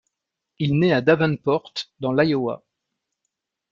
Il 0.57 0.79
naît 0.79 0.93
à 0.93 1.01
Davenport, 1.01 1.73
dans 1.99 2.11
l'Iowa. 2.11 2.63